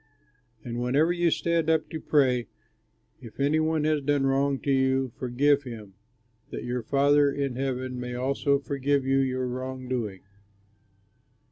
[0.63, 2.47] And whenever you stand up to pray,
[3.21, 5.93] if any one has done wrong to you, forgive him,
[6.49, 10.23] that your Father in heaven may also forgive you your wrong doing."